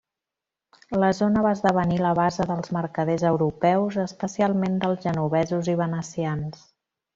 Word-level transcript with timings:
La 1.03 1.09
zona 1.17 1.43
va 1.47 1.51
esdevenir 1.57 1.99
la 2.05 2.13
base 2.21 2.47
dels 2.53 2.73
mercaders 2.79 3.27
europeus, 3.33 3.99
especialment 4.07 4.83
dels 4.87 5.07
genovesos 5.07 5.71
i 5.77 5.77
venecians. 5.85 6.69